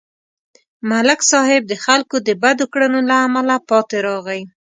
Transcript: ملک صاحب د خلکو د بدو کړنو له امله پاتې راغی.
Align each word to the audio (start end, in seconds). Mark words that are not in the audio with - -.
ملک 0.89 1.19
صاحب 1.31 1.61
د 1.67 1.73
خلکو 1.85 2.15
د 2.27 2.29
بدو 2.43 2.65
کړنو 2.73 2.99
له 3.09 3.15
امله 3.25 3.55
پاتې 3.69 3.97
راغی. 4.07 4.41